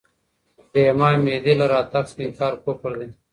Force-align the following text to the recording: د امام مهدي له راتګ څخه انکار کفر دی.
د 0.73 0.73
امام 0.91 1.17
مهدي 1.25 1.53
له 1.59 1.65
راتګ 1.73 2.03
څخه 2.09 2.21
انکار 2.27 2.53
کفر 2.63 2.93
دی. 2.99 3.09